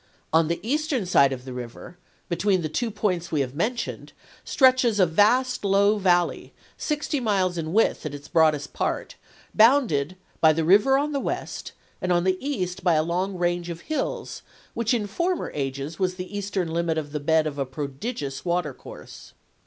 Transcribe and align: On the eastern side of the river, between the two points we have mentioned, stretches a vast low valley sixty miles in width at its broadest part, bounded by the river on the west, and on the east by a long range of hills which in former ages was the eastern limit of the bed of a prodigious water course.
On 0.33 0.47
the 0.47 0.59
eastern 0.67 1.05
side 1.05 1.31
of 1.31 1.45
the 1.45 1.53
river, 1.53 1.95
between 2.27 2.63
the 2.63 2.69
two 2.69 2.89
points 2.89 3.31
we 3.31 3.41
have 3.41 3.53
mentioned, 3.53 4.13
stretches 4.43 4.99
a 4.99 5.05
vast 5.05 5.63
low 5.63 5.99
valley 5.99 6.53
sixty 6.75 7.19
miles 7.19 7.55
in 7.55 7.71
width 7.71 8.03
at 8.03 8.15
its 8.15 8.27
broadest 8.27 8.73
part, 8.73 9.13
bounded 9.53 10.15
by 10.39 10.53
the 10.53 10.65
river 10.65 10.97
on 10.97 11.11
the 11.11 11.19
west, 11.19 11.73
and 12.01 12.11
on 12.11 12.23
the 12.23 12.43
east 12.43 12.83
by 12.83 12.95
a 12.95 13.03
long 13.03 13.35
range 13.37 13.69
of 13.69 13.81
hills 13.81 14.41
which 14.73 14.91
in 14.91 15.05
former 15.05 15.51
ages 15.53 15.99
was 15.99 16.15
the 16.15 16.35
eastern 16.35 16.73
limit 16.73 16.97
of 16.97 17.11
the 17.11 17.19
bed 17.19 17.45
of 17.45 17.59
a 17.59 17.65
prodigious 17.67 18.43
water 18.43 18.73
course. 18.73 19.33